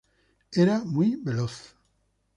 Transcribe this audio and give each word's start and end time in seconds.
Era 0.61 0.79
muy 0.83 1.15
veloz. 1.15 1.75